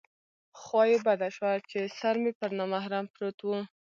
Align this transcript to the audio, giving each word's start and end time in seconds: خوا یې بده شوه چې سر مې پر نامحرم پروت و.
خوا 0.59 0.83
یې 0.91 0.97
بده 1.05 1.29
شوه 1.35 1.51
چې 1.69 1.79
سر 1.99 2.15
مې 2.21 2.31
پر 2.39 2.51
نامحرم 2.57 3.05
پروت 3.13 3.37
و. 3.43 3.49